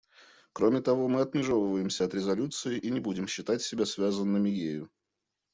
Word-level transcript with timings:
Кроме 0.51 0.81
того, 0.81 1.07
мы 1.07 1.21
отмежевываемся 1.21 2.05
от 2.05 2.15
резолюции 2.15 2.75
и 2.75 2.89
не 2.89 2.99
будем 2.99 3.27
считать 3.27 3.61
себя 3.61 3.85
связанными 3.85 4.49
ею. 4.49 4.89